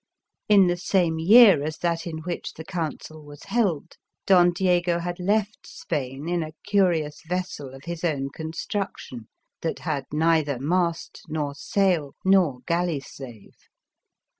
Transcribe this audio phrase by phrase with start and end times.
[0.49, 5.19] In the same year as that in which the council was held, Don Diego had
[5.19, 9.27] left Spain in a curious vessel of his own construction,
[9.61, 13.53] that had neither mast nor sail nor gal ley slave.